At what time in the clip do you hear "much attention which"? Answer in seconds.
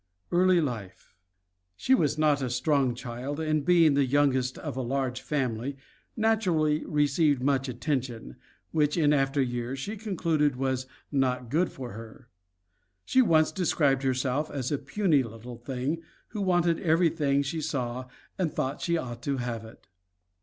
7.43-8.97